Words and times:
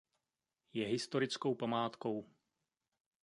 Je 0.73 0.85
historickou 0.87 1.55
památkou. 1.55 2.25